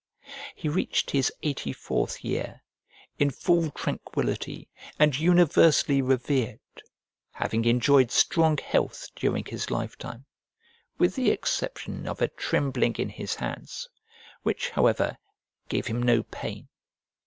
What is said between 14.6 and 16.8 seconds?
however, gave him no pain.